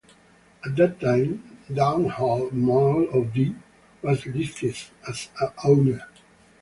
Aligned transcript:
At 0.65 0.75
that 0.77 0.99
time, 0.99 1.59
Domhnall 1.71 2.49
Maol 2.53 3.07
O'Dea 3.13 3.53
was 4.01 4.25
listed 4.25 4.75
as 5.07 5.29
owner. 5.63 6.07